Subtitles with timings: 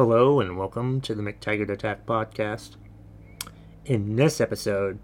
[0.00, 2.76] Hello and welcome to the McTaggart Attack podcast.
[3.84, 4.98] In this episode,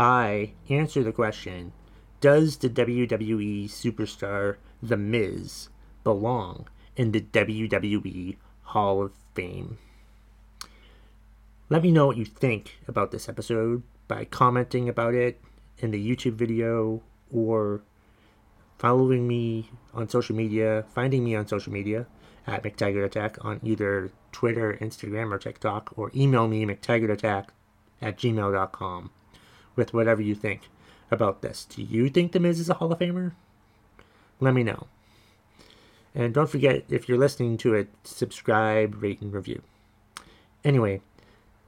[0.00, 1.72] I answer the question
[2.20, 5.68] Does the WWE superstar The Miz
[6.02, 6.66] belong
[6.96, 9.78] in the WWE Hall of Fame?
[11.70, 15.40] Let me know what you think about this episode by commenting about it
[15.78, 17.00] in the YouTube video
[17.32, 17.80] or
[18.76, 22.08] following me on social media, finding me on social media
[22.46, 27.48] at McTaggart Attack on either Twitter, Instagram, or TikTok, or email me McTaggartAttack
[28.00, 29.10] at gmail.com
[29.74, 30.68] with whatever you think
[31.10, 31.64] about this.
[31.64, 33.32] Do you think The Miz is a Hall of Famer?
[34.40, 34.86] Let me know.
[36.14, 39.62] And don't forget, if you're listening to it, subscribe, rate, and review.
[40.64, 41.02] Anyway,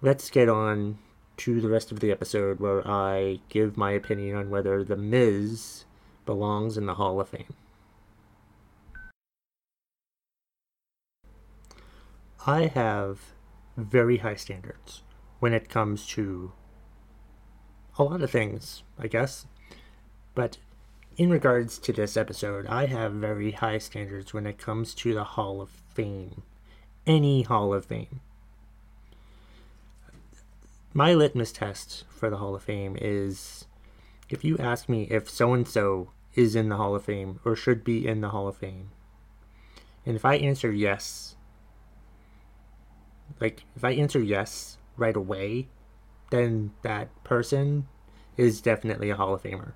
[0.01, 0.99] let's get on
[1.39, 5.85] to the rest of the episode where I give my opinion on whether The Miz
[6.27, 7.55] belongs in the Hall of Fame.
[12.47, 13.21] I have
[13.77, 15.03] very high standards
[15.41, 16.53] when it comes to
[17.99, 19.47] a lot of things, I guess.
[20.35, 20.59] But
[21.17, 25.25] in regards to this episode, I have very high standards when it comes to the
[25.25, 26.43] Hall of Fame.
[27.07, 28.21] Any Hall of Fame.
[30.95, 33.67] My litmus test for the Hall of Fame is
[34.29, 37.57] if you ask me if so and so is in the Hall of Fame or
[37.57, 38.91] should be in the Hall of Fame,
[40.07, 41.37] and if I answer yes,
[43.41, 45.69] like if I answer yes right away,
[46.31, 47.87] then that person
[48.37, 49.73] is definitely a Hall of Famer.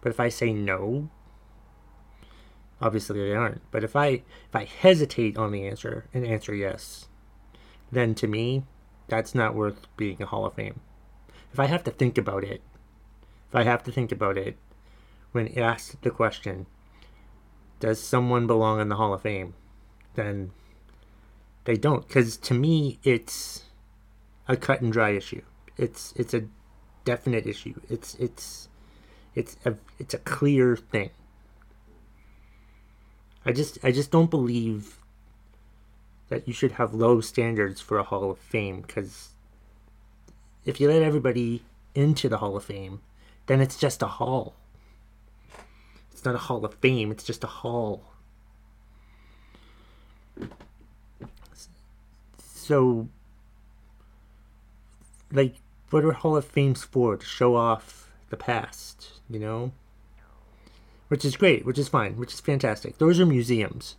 [0.00, 1.10] But if I say no,
[2.80, 3.62] obviously they aren't.
[3.70, 7.08] But if I if I hesitate on the answer and answer yes,
[7.90, 8.64] then to me,
[9.08, 10.80] that's not worth being a Hall of Fame.
[11.52, 12.62] If I have to think about it,
[13.48, 14.56] if I have to think about it
[15.32, 16.66] when asked the question,
[17.80, 19.54] does someone belong in the Hall of Fame?
[20.14, 20.52] Then
[21.64, 23.64] they don't, because to me, it's
[24.48, 25.42] a cut and dry issue.
[25.76, 26.44] It's it's a
[27.04, 27.80] definite issue.
[27.88, 28.68] It's it's
[29.34, 31.10] it's a it's a clear thing.
[33.46, 34.98] I just I just don't believe
[36.28, 39.30] that you should have low standards for a Hall of Fame because
[40.64, 41.62] if you let everybody
[41.94, 43.00] into the Hall of Fame,
[43.46, 44.54] then it's just a hall.
[46.12, 48.02] It's not a Hall of Fame, it's just a hall.
[52.64, 53.08] So,
[55.30, 55.56] like,
[55.90, 57.14] what are Hall of Fames for?
[57.14, 59.72] To show off the past, you know?
[61.08, 62.96] Which is great, which is fine, which is fantastic.
[62.96, 63.96] Those are museums.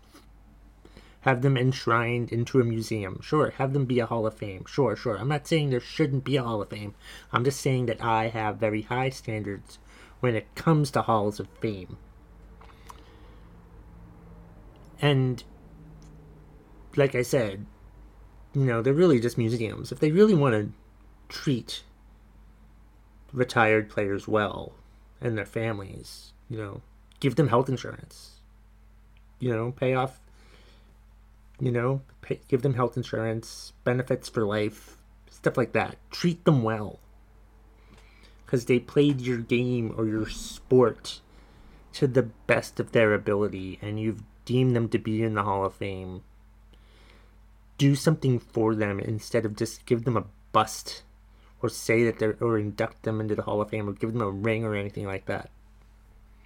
[1.21, 3.21] Have them enshrined into a museum.
[3.21, 4.65] Sure, have them be a Hall of Fame.
[4.67, 5.17] Sure, sure.
[5.17, 6.95] I'm not saying there shouldn't be a Hall of Fame.
[7.31, 9.77] I'm just saying that I have very high standards
[10.21, 11.97] when it comes to Halls of Fame.
[14.99, 15.43] And,
[16.95, 17.67] like I said,
[18.55, 19.91] you know, they're really just museums.
[19.91, 20.71] If they really want to
[21.27, 21.83] treat
[23.33, 24.73] retired players well
[25.19, 26.81] and their families, you know,
[27.19, 28.39] give them health insurance,
[29.39, 30.21] you know, pay off,
[31.59, 34.97] you know, pay, give them health insurance, benefits for life,
[35.29, 35.97] stuff like that.
[36.09, 36.99] Treat them well.
[38.45, 41.19] Because they played your game or your sport
[41.93, 45.65] to the best of their ability and you've deemed them to be in the Hall
[45.65, 46.21] of Fame
[47.77, 51.03] do something for them instead of just give them a bust
[51.61, 54.21] or say that they're or induct them into the Hall of Fame or give them
[54.21, 55.49] a ring or anything like that.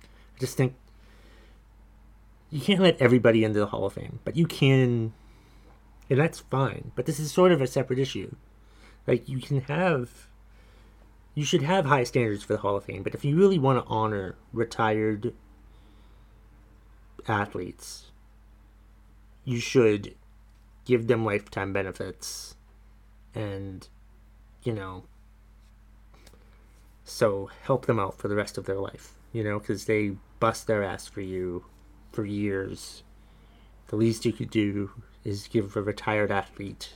[0.03, 0.73] I just think
[2.49, 5.13] you can't let everybody into the Hall of Fame, but you can,
[6.09, 6.91] and that's fine.
[6.95, 8.35] But this is sort of a separate issue.
[9.05, 10.27] Like you can have,
[11.35, 13.83] you should have high standards for the Hall of Fame, but if you really want
[13.83, 15.33] to honor retired
[17.27, 18.11] athletes,
[19.45, 20.15] you should
[20.89, 22.55] give them lifetime benefits
[23.35, 23.87] and
[24.63, 25.03] you know
[27.03, 30.65] so help them out for the rest of their life you know because they bust
[30.65, 31.63] their ass for you
[32.11, 33.03] for years.
[33.89, 34.89] The least you could do
[35.23, 36.95] is give a retired athlete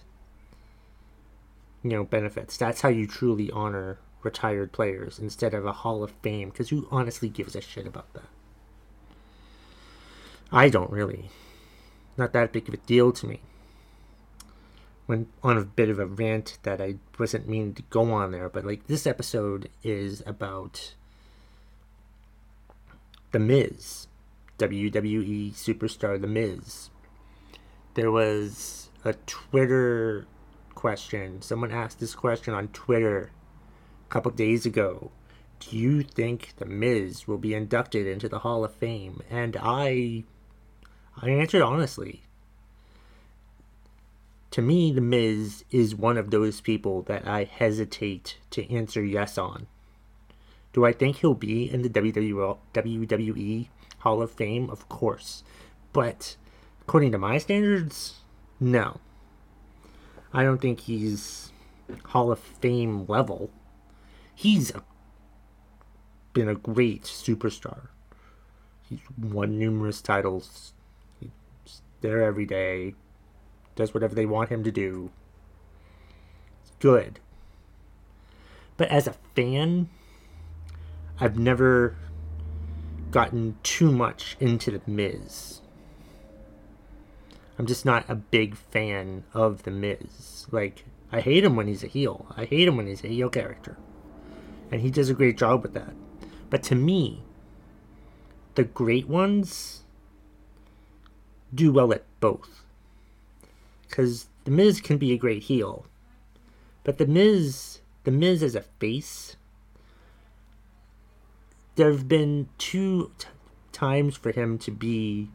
[1.83, 2.57] you know benefits.
[2.57, 6.87] That's how you truly honor retired players instead of a hall of fame because who
[6.89, 8.23] honestly gives a shit about that?
[10.51, 11.29] I don't really.
[12.17, 13.39] Not that big of a deal to me
[15.07, 18.49] went on a bit of a rant that I wasn't meaning to go on there,
[18.49, 20.93] but like this episode is about
[23.31, 24.07] The Miz,
[24.59, 26.89] WWE superstar The Miz.
[27.95, 30.25] There was a Twitter
[30.73, 31.41] question.
[31.41, 33.31] Someone asked this question on Twitter
[34.07, 35.11] a couple days ago.
[35.59, 39.21] Do you think The Miz will be inducted into the Hall of Fame?
[39.29, 40.23] And I
[41.21, 42.23] I answered honestly
[44.53, 49.35] to me, The Miz is one of those people that I hesitate to answer yes
[49.35, 49.65] on.
[50.73, 53.67] Do I think he'll be in the WWE
[53.97, 54.69] Hall of Fame?
[54.69, 55.43] Of course.
[55.91, 56.35] But
[56.81, 58.19] according to my standards,
[58.59, 58.99] no.
[60.31, 61.51] I don't think he's
[62.09, 63.49] Hall of Fame level.
[64.35, 64.83] He's a,
[66.33, 67.87] been a great superstar.
[68.87, 70.73] He's won numerous titles.
[71.19, 72.93] He's there every day
[73.75, 75.11] does whatever they want him to do.
[76.61, 77.19] It's good.
[78.77, 79.89] But as a fan,
[81.19, 81.95] I've never
[83.11, 85.61] gotten too much into The Miz.
[87.57, 90.47] I'm just not a big fan of The Miz.
[90.51, 92.25] Like, I hate him when he's a heel.
[92.35, 93.77] I hate him when he's a heel character.
[94.71, 95.93] And he does a great job with that.
[96.49, 97.23] But to me,
[98.55, 99.83] the great ones
[101.53, 102.63] do well at both
[103.93, 105.85] because the Miz can be a great heel,
[106.83, 109.35] but the Miz, the Miz as a face,
[111.75, 113.27] there have been two t-
[113.71, 115.29] times for him to be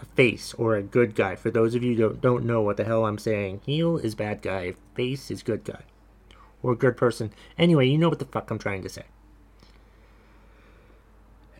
[0.00, 1.36] a face or a good guy.
[1.36, 4.14] For those of you who don't, don't know what the hell I'm saying, heel is
[4.14, 5.82] bad guy, face is good guy,
[6.62, 7.34] or good person.
[7.58, 9.04] Anyway, you know what the fuck I'm trying to say.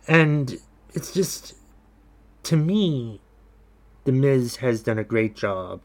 [0.08, 0.58] And
[0.94, 1.54] it's just,
[2.44, 3.20] to me,
[4.06, 5.80] the Miz has done a great job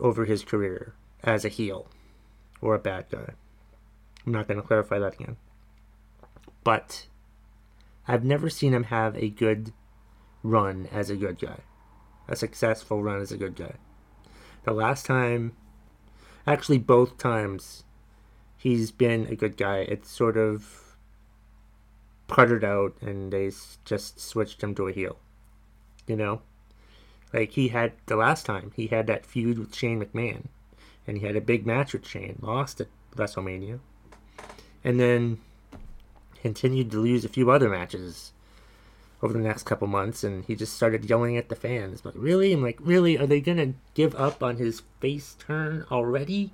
[0.00, 1.86] over his career as a heel
[2.62, 3.34] or a bad guy.
[4.24, 5.36] I'm not going to clarify that again.
[6.64, 7.06] But
[8.08, 9.74] I've never seen him have a good
[10.42, 11.58] run as a good guy,
[12.26, 13.74] a successful run as a good guy.
[14.64, 15.54] The last time,
[16.46, 17.84] actually, both times
[18.56, 20.96] he's been a good guy, it's sort of
[22.26, 23.52] puttered out and they
[23.84, 25.18] just switched him to a heel.
[26.06, 26.40] You know?
[27.36, 30.46] Like he had the last time, he had that feud with Shane McMahon,
[31.06, 33.78] and he had a big match with Shane, lost at WrestleMania,
[34.82, 35.38] and then
[36.40, 38.32] continued to lose a few other matches
[39.22, 42.06] over the next couple months, and he just started yelling at the fans.
[42.06, 42.54] Like, really?
[42.54, 43.18] I'm like, really?
[43.18, 46.52] Are they gonna give up on his face turn already?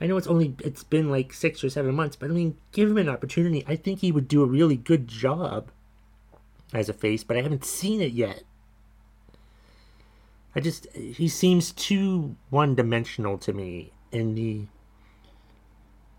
[0.00, 2.88] I know it's only it's been like six or seven months, but I mean, give
[2.88, 3.64] him an opportunity.
[3.66, 5.72] I think he would do a really good job
[6.72, 8.44] as a face, but I haven't seen it yet.
[10.56, 14.66] I just he seems too one dimensional to me in the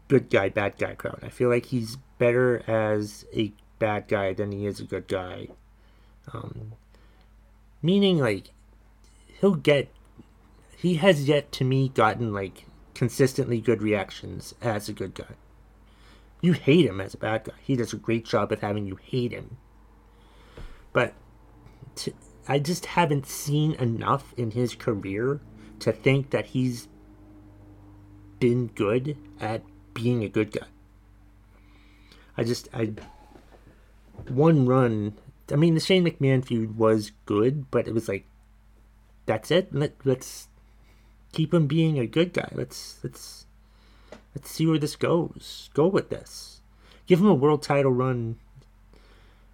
[0.07, 1.19] good guy bad guy crowd.
[1.23, 5.47] I feel like he's better as a bad guy than he is a good guy.
[6.33, 6.73] Um,
[7.81, 8.51] meaning like
[9.39, 9.89] he'll get
[10.77, 15.35] he has yet to me gotten like consistently good reactions as a good guy.
[16.41, 17.53] You hate him as a bad guy.
[17.61, 19.57] He does a great job of having you hate him.
[20.93, 21.13] But
[21.95, 22.13] to,
[22.47, 25.39] I just haven't seen enough in his career
[25.79, 26.87] to think that he's
[28.39, 29.63] been good at
[29.93, 30.67] being a good guy.
[32.37, 32.93] I just I
[34.27, 35.13] one run.
[35.51, 38.25] I mean, the Shane McMahon feud was good, but it was like
[39.25, 39.73] that's it.
[39.73, 40.47] Let let's
[41.31, 42.49] keep him being a good guy.
[42.51, 43.45] Let's let's
[44.35, 45.69] let's see where this goes.
[45.73, 46.61] Go with this.
[47.07, 48.37] Give him a world title run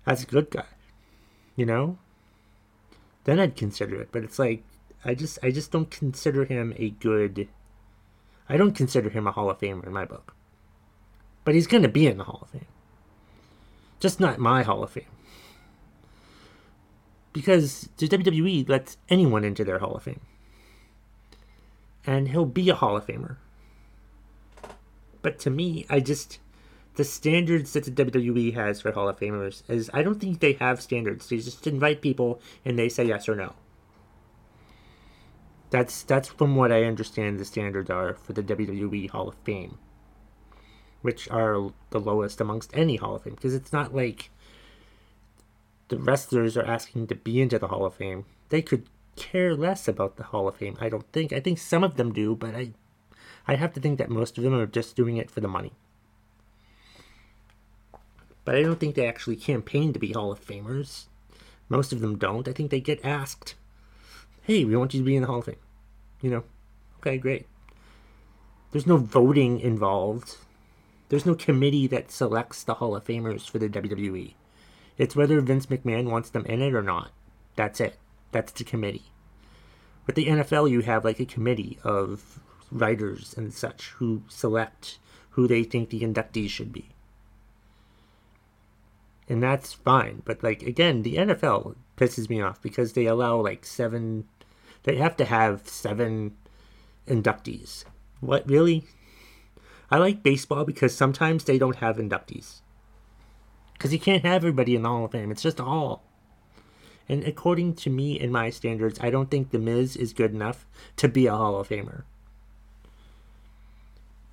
[0.06, 0.66] as a good guy.
[1.56, 1.98] You know,
[3.24, 4.10] then I'd consider it.
[4.12, 4.64] But it's like
[5.04, 7.48] I just I just don't consider him a good.
[8.50, 10.36] I don't consider him a Hall of Famer in my book.
[11.44, 12.66] But he's going to be in the Hall of Fame.
[14.00, 15.06] Just not my Hall of Fame.
[17.34, 20.20] Because the WWE lets anyone into their Hall of Fame.
[22.06, 23.38] And he'll be a Hall of Famer.
[25.22, 26.40] But to me, I just
[26.96, 30.54] the standards that the WWE has for Hall of Famers is I don't think they
[30.54, 31.30] have standards.
[31.30, 33.54] They just invite people and they say yes or no.
[35.70, 39.78] That's that's from what I understand the standards are for the WWE Hall of Fame,
[41.02, 44.32] which are the lowest amongst any Hall of Fame because it's not like
[45.88, 48.26] the wrestlers are asking to be into the Hall of Fame.
[48.50, 50.78] They could care less about the Hall of Fame.
[50.82, 51.32] I don't think.
[51.32, 52.74] I think some of them do, but I
[53.48, 55.72] I have to think that most of them are just doing it for the money.
[58.44, 61.06] But I don't think they actually campaign to be Hall of Famers.
[61.70, 62.48] Most of them don't.
[62.48, 63.56] I think they get asked,
[64.42, 65.56] hey, we want you to be in the Hall of Fame.
[66.22, 66.44] You know?
[67.00, 67.48] Okay, great.
[68.72, 70.38] There's no voting involved.
[71.10, 74.34] There's no committee that selects the Hall of Famers for the WWE.
[74.98, 77.12] It's whether Vince McMahon wants them in it or not.
[77.56, 77.98] That's it.
[78.32, 79.12] That's the committee.
[80.06, 82.40] With the NFL, you have like a committee of
[82.72, 84.98] writers and such who select
[85.32, 86.90] who they think the inductees should be
[89.32, 90.22] and that's fine.
[90.26, 94.28] But like again, the NFL pisses me off because they allow like seven,
[94.84, 96.36] They have to have seven
[97.08, 97.86] inductees.
[98.20, 98.84] What, really?
[99.90, 102.60] I like baseball because sometimes they don't have inductees.
[103.74, 105.32] Because you can't have everybody in the Hall of Fame.
[105.32, 106.04] It's just a hall.
[107.08, 110.68] And according to me and my standards, I don't think The Miz is good enough
[110.98, 112.04] to be a Hall of Famer.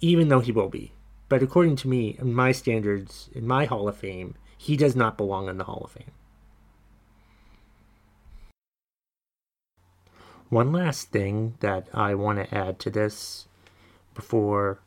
[0.00, 0.92] Even though he will be.
[1.28, 5.16] But according to me, in my standards, in my Hall of Fame, he does not
[5.16, 6.10] belong in the Hall of Fame.
[10.50, 13.46] One last thing that I want to add to this
[14.14, 14.80] before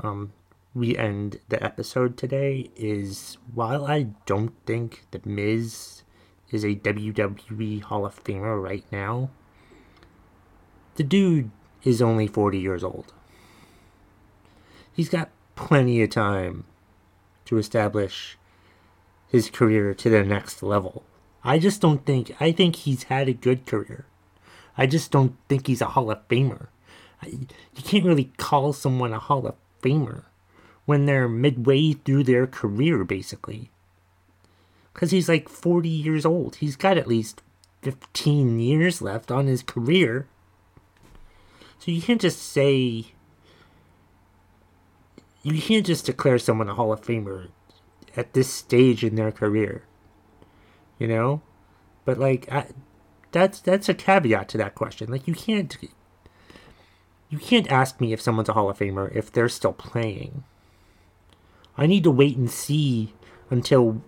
[0.00, 0.32] um,
[0.74, 6.02] we end the episode today is while I don't think The Miz
[6.50, 9.30] is a WWE Hall of Famer right now,
[10.94, 11.50] the dude
[11.82, 13.12] is only 40 years old.
[14.92, 16.64] He's got plenty of time
[17.46, 18.38] to establish
[19.34, 21.02] his career to the next level.
[21.42, 24.06] I just don't think, I think he's had a good career.
[24.78, 26.68] I just don't think he's a Hall of Famer.
[27.20, 30.22] I, you can't really call someone a Hall of Famer
[30.84, 33.70] when they're midway through their career, basically.
[34.92, 36.56] Because he's like 40 years old.
[36.56, 37.42] He's got at least
[37.82, 40.28] 15 years left on his career.
[41.80, 43.06] So you can't just say
[45.42, 47.48] you can't just declare someone a Hall of Famer
[48.16, 49.82] at this stage in their career.
[50.98, 51.42] You know?
[52.04, 52.66] But like I,
[53.32, 55.10] that's that's a caveat to that question.
[55.10, 55.76] Like you can't
[57.30, 60.44] you can't ask me if someone's a Hall of Famer if they're still playing.
[61.76, 63.14] I need to wait and see
[63.50, 64.02] until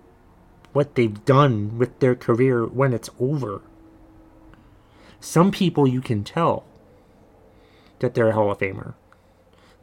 [0.72, 3.62] what they've done with their career when it's over.
[5.18, 6.64] Some people you can tell
[7.98, 8.94] that they're a Hall of Famer.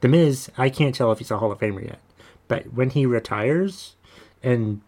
[0.01, 1.99] The Miz, I can't tell if he's a Hall of Famer yet.
[2.47, 3.95] But when he retires,
[4.43, 4.81] and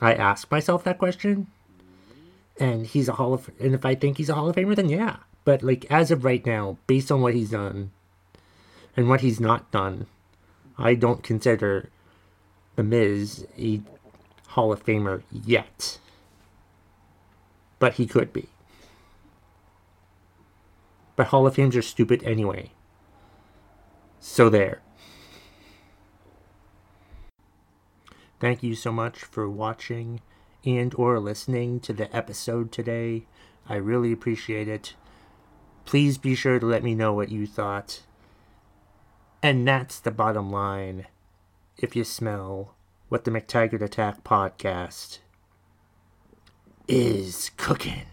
[0.00, 1.48] I ask myself that question,
[2.58, 4.88] and he's a Hall of, and if I think he's a Hall of Famer, then
[4.88, 5.16] yeah.
[5.44, 7.90] But like as of right now, based on what he's done,
[8.96, 10.06] and what he's not done,
[10.78, 11.90] I don't consider
[12.76, 13.80] the Miz a
[14.48, 15.98] Hall of Famer yet.
[17.78, 18.48] But he could be.
[21.14, 22.72] But Hall of Fames are stupid anyway.
[24.20, 24.82] So there.
[28.38, 30.20] Thank you so much for watching
[30.64, 33.26] and or listening to the episode today.
[33.68, 34.94] I really appreciate it.
[35.84, 38.02] Please be sure to let me know what you thought.
[39.42, 41.06] And that's the bottom line.
[41.78, 42.74] If you smell
[43.08, 45.18] what the McTaggart Attack podcast
[46.88, 48.06] is cooking.